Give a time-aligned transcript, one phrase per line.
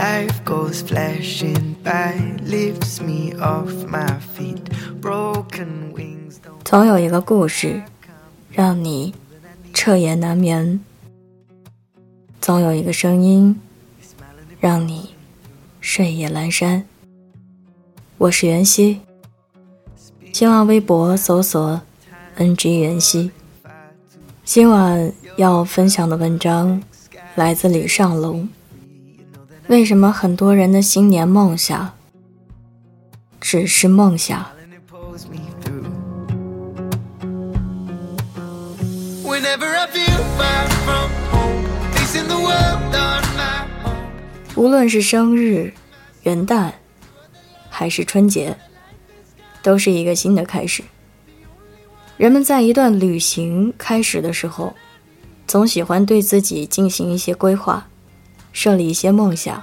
[0.00, 4.64] Life goes flashing by, lifts me off my feet.
[4.98, 7.82] Broken wings don't 总有一个故事，
[8.50, 9.12] 让你
[9.74, 10.78] 彻夜难眠；
[12.40, 13.60] 总有一个声音，
[14.58, 15.10] 让你
[15.82, 16.86] 睡意阑珊。
[18.16, 19.02] 我是袁熙，
[20.32, 21.82] 新浪微博搜索
[22.38, 23.30] “ng 袁熙”。
[24.46, 26.82] 今晚要分享的文章
[27.34, 28.48] 来自李尚龙。
[29.70, 31.96] 为什么很多人的新年梦想
[33.40, 34.44] 只是梦想？
[44.56, 45.72] 无论是生日、
[46.24, 46.72] 元旦
[47.68, 48.58] 还是春节，
[49.62, 50.82] 都是一个新的开始。
[52.16, 54.74] 人们在一段旅行开始的时候，
[55.46, 57.86] 总喜欢对自己进行一些规划。
[58.52, 59.62] 设立一些梦想。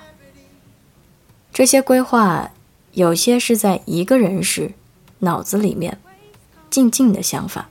[1.54, 2.52] 这些规划，
[2.94, 4.74] 有些是在一个人时
[5.20, 5.98] 脑子里面
[6.70, 7.70] 静静的想法，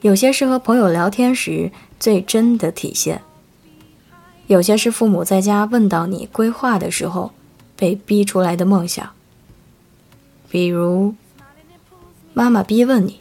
[0.00, 3.20] 有些是和朋友聊天时最真的体现。
[4.46, 7.32] 有些是父母在家问到你规划的时候
[7.76, 9.10] 被逼出来的梦想，
[10.50, 11.14] 比如
[12.34, 13.20] 妈妈逼问你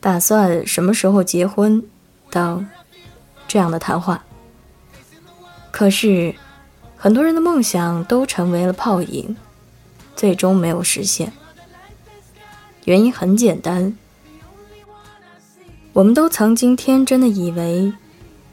[0.00, 1.82] 打算什么时候结婚
[2.30, 2.68] 等
[3.48, 4.24] 这样的谈话。
[5.70, 6.34] 可是
[6.96, 9.36] 很多人的梦想都成为了泡影，
[10.14, 11.32] 最终没有实现。
[12.84, 13.96] 原因很简单，
[15.92, 17.92] 我们都曾经天真的以为，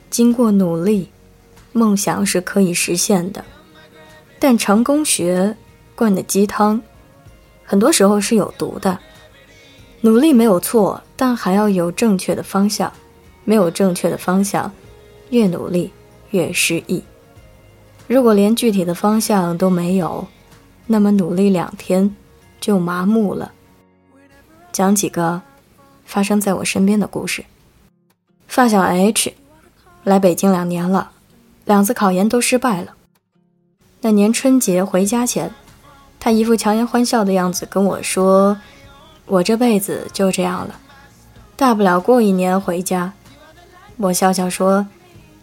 [0.09, 1.09] 经过努力。
[1.73, 3.45] 梦想是可以实现的，
[4.39, 5.55] 但成功学
[5.93, 6.81] 灌的鸡汤，
[7.63, 8.97] 很多时候是有毒的。
[10.01, 12.91] 努力没有错，但还要有正确的方向。
[13.43, 14.71] 没有正确的方向，
[15.29, 15.91] 越努力
[16.31, 17.03] 越失意。
[18.07, 20.27] 如果连具体的方向都没有，
[20.85, 22.15] 那么努力两天
[22.59, 23.51] 就麻木了。
[24.71, 25.41] 讲几个
[26.05, 27.43] 发生在我身边的故事。
[28.47, 29.33] 发小 H
[30.03, 31.11] 来北京两年了。
[31.65, 32.95] 两次考研都失败了。
[33.99, 35.53] 那年春节回家前，
[36.17, 38.57] 他一副强颜欢笑的样子跟我说
[39.27, 40.79] ：“我这辈子就这样了，
[41.57, 43.11] 大不了过一年回家。”
[43.97, 44.87] 我笑笑说：“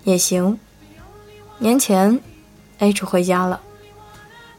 [0.05, 0.59] 也行。”
[1.65, 2.21] 年前
[2.79, 3.63] ，H 回家了。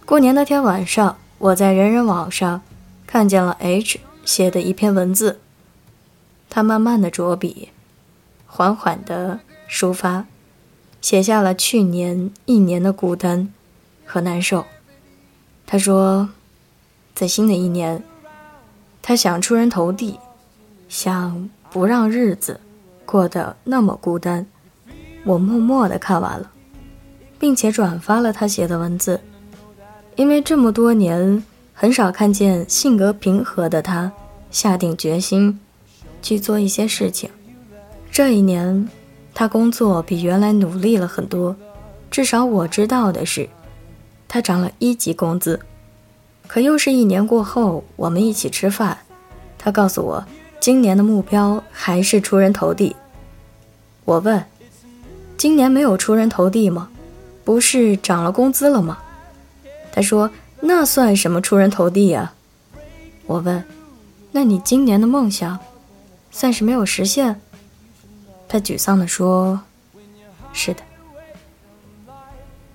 [0.08, 2.64] 过年那天晚上，我在人人网上
[3.06, 5.40] 看见了 H 写的一篇文字。
[6.50, 7.70] 他慢慢的着笔，
[8.48, 10.26] 缓缓的抒发。
[11.00, 13.54] 写下了去年一年的孤单
[14.04, 14.66] 和难受。
[15.68, 16.30] 他说，
[17.14, 18.04] 在新的一年，
[19.04, 20.20] 他想出人头地，
[20.90, 22.60] 想不让日子
[23.06, 24.48] 过得那么孤单。
[25.24, 26.52] 我默默的看完了，
[27.46, 29.22] 并且转发了他写的文字，
[30.16, 31.44] 因为这么多年
[31.76, 34.12] 很少看见性格平和的他
[34.50, 35.60] 下定决心
[36.24, 37.30] 去做一些事情。
[38.12, 38.90] 这一年。
[39.32, 41.56] 他工作比原来努力了很多，
[42.10, 43.48] 至少我知道的是，
[44.28, 45.60] 他涨了一级工资。
[46.48, 48.98] 可又是一年过后，我们一起吃饭，
[49.60, 50.26] 他告诉我，
[50.60, 52.96] 今年的目标还是出人头地。
[54.06, 54.44] 我问
[55.38, 56.90] ：“今年没有出人头地吗？
[57.46, 58.98] 不是涨了工资了吗？”
[59.94, 60.30] 他说
[60.60, 62.34] ：“那算什么出人头地呀？”
[63.26, 63.64] 我问
[64.34, 65.58] ：“那你今年的梦想，
[66.32, 67.40] 算是没有实现？”
[68.50, 69.62] 他沮丧地说
[70.52, 70.82] ：“是的。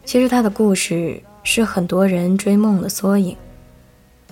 [0.04, 3.36] 其实他的故事是很多人追梦的缩影。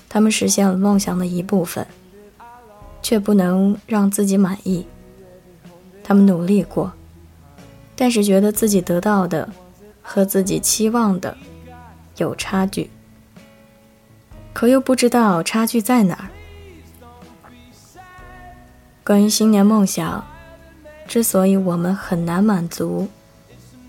[0.08, 1.86] 他们实现了梦想的一部分，
[3.02, 4.86] 却不能让自己满意。
[6.02, 6.92] 他们努力过，
[7.94, 9.48] 但是觉得自己得到的
[10.10, 11.36] 和自己期望的
[12.16, 12.90] 有差距，
[14.54, 16.28] 可又不知道差距在哪儿。
[19.04, 20.24] 关于新年梦想。”
[21.06, 23.08] 之所以我们很难满足，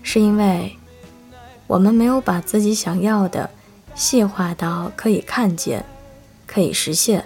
[0.02, 0.74] 是因为
[1.66, 3.50] 我们没有把自己想要的
[3.94, 5.84] 细化到可以看见、
[6.46, 7.22] 可以实现。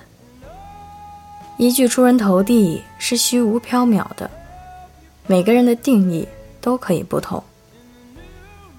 [1.58, 4.28] 一句出人头地是虚无缥缈的，
[5.28, 6.26] 每个人的定义
[6.60, 7.40] 都可以不同。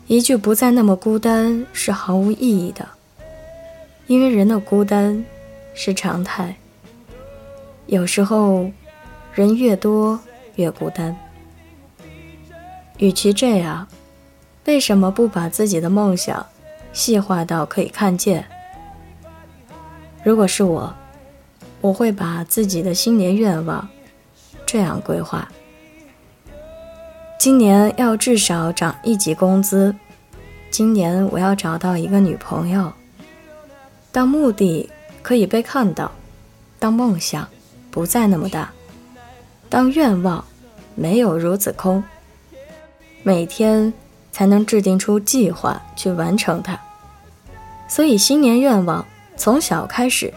[0.07, 2.87] 一句不再那么孤单是毫无意义的，
[4.05, 5.25] 因为人的孤单
[5.73, 6.55] 是常态。
[7.87, 8.69] 有时候，
[9.33, 10.19] 人越多。
[10.55, 11.13] 越孤单。
[12.97, 13.85] 与其这样，
[14.63, 16.45] 为什么不把自己的梦想
[16.93, 18.45] 细化到可以看见？
[20.23, 20.95] 如果是我，
[21.81, 23.85] 我会把自己的新年愿望
[24.65, 25.51] 这样规划：
[27.45, 29.93] 今年要至少涨一级工资，
[30.71, 32.91] 今年我要找到一个女朋友。
[34.11, 34.89] 当目的
[35.21, 36.11] 可以被看到，
[36.79, 37.47] 当梦想
[37.91, 38.71] 不再那么大，
[39.69, 40.43] 当愿望
[40.95, 42.03] 没有如此空，
[43.21, 43.93] 每天
[44.31, 46.75] 才能制定出计划去完成它。
[47.87, 49.05] 所以新年愿望
[49.37, 50.33] 从小开始，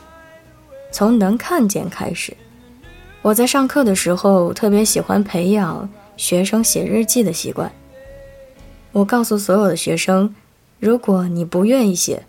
[0.93, 2.37] 从能看见开始。
[3.22, 5.88] 我在上课的时候特别喜欢培养
[6.19, 7.73] 学生写日记的习惯。
[8.93, 10.35] 我告诉所有的学生，
[10.79, 12.26] 如果你不愿意写，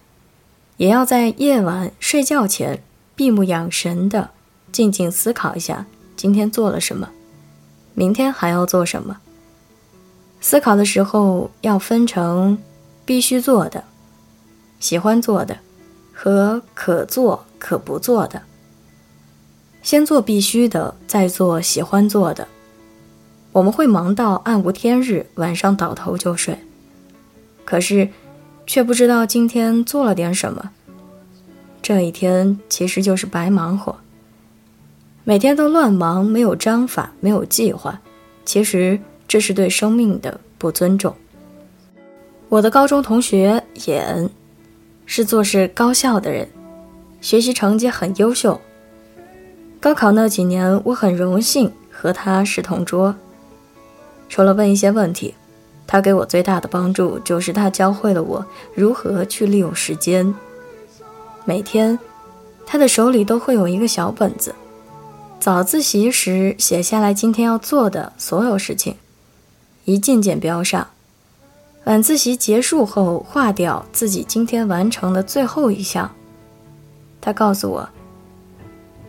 [0.77, 2.81] 也要在夜晚睡觉前
[3.15, 4.29] 闭目养神的
[4.71, 7.09] 静静思考一下今天做了什么，
[7.93, 9.19] 明天还要做什么。
[10.39, 12.57] 思考的时候要分成
[13.05, 13.83] 必须做的、
[14.79, 15.57] 喜欢做的
[16.13, 18.43] 和可做可不做的。
[19.81, 22.47] 先做必须的，再做喜欢做的。
[23.51, 26.57] 我们会忙到暗无天日，晚上倒头就睡，
[27.65, 28.09] 可是
[28.67, 30.71] 却不知道今天做了点什么。
[31.81, 33.95] 这一天其实就是白忙活。
[35.23, 37.99] 每天都乱忙，没有章法，没有计划，
[38.45, 41.15] 其实这是对生命的不尊重。
[42.47, 44.29] 我的高中同学演，
[45.05, 46.47] 是做事高效的人，
[47.21, 48.59] 学习成绩很优秀。
[49.79, 53.15] 高考那几年，我很荣幸和他是同桌。
[54.29, 55.33] 除了问一些问题，
[55.85, 60.33] 他给我最大的帮助就是他教会了我如何去利用时间。
[61.43, 61.99] 每天，
[62.65, 64.55] 他的手里都会有一个小本子，
[65.39, 68.95] 早自习时写下来今天要做的所有事情，
[69.83, 70.85] 一件件标上；
[71.85, 76.09] 晚自习结束后划掉自己今天完成的最后一项。
[77.19, 77.89] 他告诉我。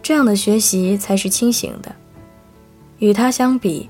[0.02, 1.94] 这样的学习才是清醒的。
[3.00, 3.88] 与他相比，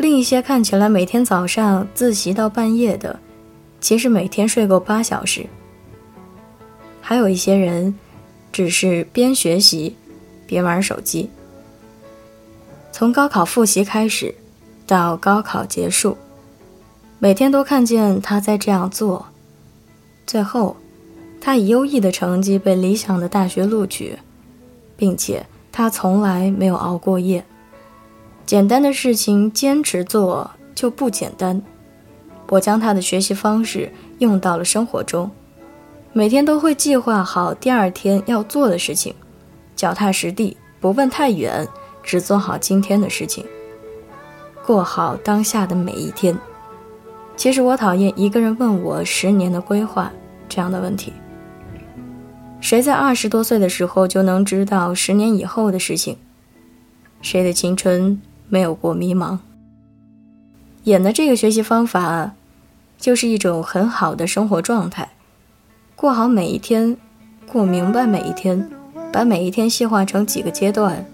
[0.00, 3.20] 另一些看起来每天早上自习到半夜的，
[3.82, 5.44] 其实每天睡够八小时。
[7.02, 7.94] 还有一些人，
[8.50, 9.94] 只是边学习
[10.46, 11.28] 边玩手机。
[12.90, 14.34] 从高考复习开始，
[14.86, 16.16] 到高考结束，
[17.18, 19.26] 每天都看见他在这样做。
[20.26, 20.76] 最后，
[21.42, 24.18] 他以优异的成绩被理想的大学录取。
[25.00, 27.42] 并且他从来没有熬过夜。
[28.50, 31.62] 简单的事情坚持做就不简单。
[32.48, 35.30] 我将他的学习方式用到了生活中，
[36.12, 39.14] 每天都会计划好第二天要做的事情，
[39.76, 41.64] 脚踏实地，不问太远，
[42.02, 43.46] 只做好今天的事情，
[44.66, 46.36] 过好当下的每一天。
[47.36, 50.10] 其实我讨厌一个人问我十年的规划
[50.48, 51.12] 这样的问题。
[52.60, 56.16] 谁在二十多岁的时候就能知道十年以后的事情？
[57.22, 58.20] 谁的青春
[58.50, 59.38] 没有过迷茫？
[60.84, 62.32] 演的这个学习方法，
[62.98, 65.08] 就是一种很好的生活状态，
[65.94, 66.96] 过好每一天，
[67.46, 68.68] 过明白每一天，
[69.12, 71.06] 把每一天细化成几个阶段，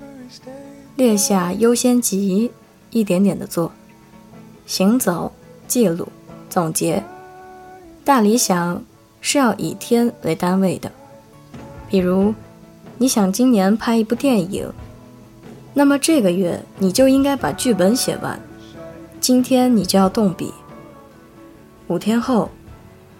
[0.96, 2.50] 列下优先级，
[2.90, 3.70] 一点点的做，
[4.66, 5.30] 行走、
[5.68, 6.08] 记录、
[6.48, 7.02] 总结。
[8.02, 8.82] 大理想
[9.20, 10.90] 是要以天为单位的。
[11.88, 12.32] 比如，
[12.98, 14.72] 你想今年拍一部电影，
[15.78, 18.40] 那么这个月你就应该把剧本写完，
[19.20, 20.50] 今天你就要动笔。
[21.88, 22.50] 五天后，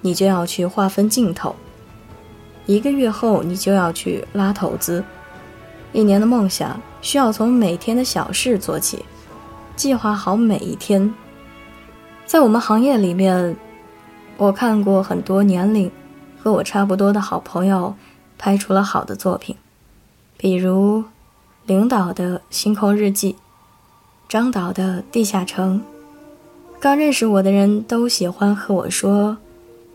[0.01, 1.55] 你就要去划分镜头；
[2.65, 5.05] 一个月后，你就要去拉投资。
[5.93, 9.05] 一年的梦想需要从每天的小事做起，
[9.77, 11.15] 计划好每一天。
[12.25, 13.55] 在我们行业里面，
[14.39, 15.93] 我看过很多年龄
[16.43, 17.95] 和我差不多的好朋友。
[18.39, 19.57] 拍出了好的作品，
[20.37, 21.03] 比如
[21.67, 23.33] 领导的《星空日记》，
[24.29, 25.81] 张导的《地下城》。
[26.79, 29.39] 刚认识我的人都喜欢和我说：“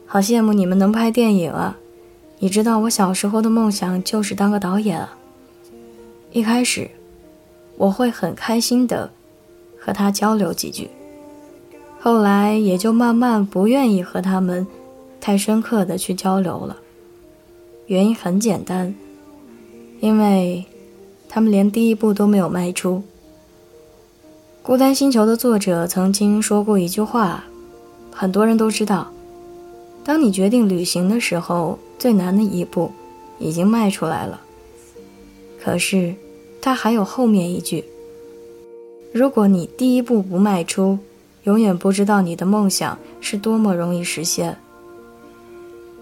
[0.06, 1.78] 好羡慕你们能拍电影啊！”
[2.40, 5.16] 你知道我小时候的梦想就是当个导演啊。
[6.34, 6.92] 一开始，
[7.78, 9.10] 我会很开心的
[9.80, 10.90] 和他交流几句，
[12.01, 14.68] 后来也就慢慢不愿意和他们
[15.22, 16.75] 太深刻的去交流了。
[17.86, 18.94] 原因很简单，
[20.01, 20.66] 因为
[21.34, 22.96] 他们连第一步都没有迈出。
[24.62, 27.46] 《孤单星球》的作者曾经说过一句话，
[28.12, 29.10] 很多人都知道：
[30.04, 32.92] 当你决定旅行的时候，最难的一步
[33.40, 34.42] 已经迈出来了。
[35.64, 36.14] 可是，
[36.62, 37.86] 他还有后面一句：
[39.14, 41.00] 如果你第一步不迈出，
[41.46, 44.58] 永远不知道你的梦想是多么容易实现。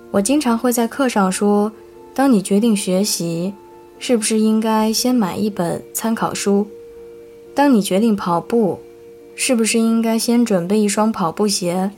[0.09, 1.71] 我经常会在课上说
[2.15, 3.53] ：“当你决定学习，
[3.99, 6.65] 是不是应该先买一本参考书？
[7.53, 8.79] 当你决定跑步，
[9.35, 11.91] 是不是应该先准备一双跑步鞋？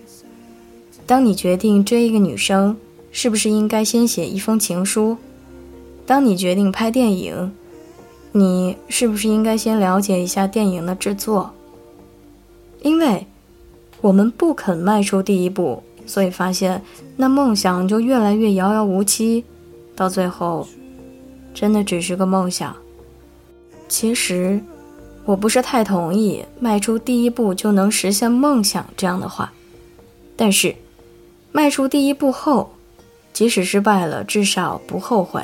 [1.05, 2.75] 当你决定追一个女生，
[3.11, 5.17] 是不是应该先写一封情书？
[6.05, 7.51] 当你决定拍电影，
[8.31, 11.51] 你是不是应该先了解一下电影的制作？
[12.81, 13.27] 因为，
[14.01, 16.81] 我们不肯迈出第一步，所以发现
[17.15, 19.43] 那梦想就越来越遥遥无期，
[19.95, 20.67] 到最后，
[21.53, 22.75] 真的只是个梦想。
[23.87, 24.61] 其实，
[25.25, 29.51] 我不是太同意迈出第一步就能实现梦想这样的话，
[30.35, 30.75] 但是，
[31.51, 32.71] 迈出第一步后，
[33.33, 35.41] 即使失败了，至少不后悔。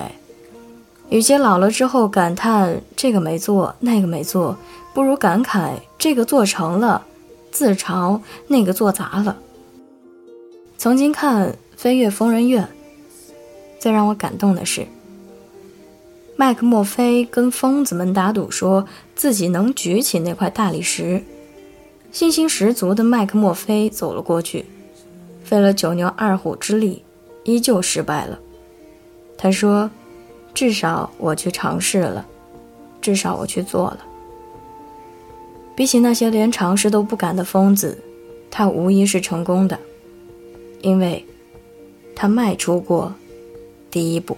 [1.10, 4.58] 与其老了之后感叹这个没做那个没做，
[4.94, 7.06] 不如感慨这个做成了，
[7.52, 9.38] 自嘲那个做砸了。
[10.78, 12.64] 曾经看《飞越疯人院》，
[13.80, 14.86] 最让我感动的是。
[16.40, 21.24] 麦克墨菲跟疯子们打赌，说自己能举起那块大理石。
[22.12, 24.66] 信心十足的麦克墨菲走了过去，
[25.44, 27.02] 费了九牛二虎之力，
[27.44, 28.38] 依旧失败了。
[29.36, 29.90] 他说
[30.54, 32.24] ：“至少我去尝试了，
[33.02, 34.06] 至少我去做了。”
[35.76, 37.98] 比起那些连尝试都不敢的疯子，
[38.52, 39.80] 他无疑是成功的，
[40.82, 41.26] 因为，
[42.16, 43.12] 他迈出过
[43.90, 44.38] 第一步。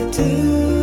[0.11, 0.80] Do